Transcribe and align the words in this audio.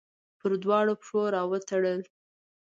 پر 0.39 0.51
دواړو 0.63 0.93
پښو 1.01 1.21
راوتړل 1.35 1.99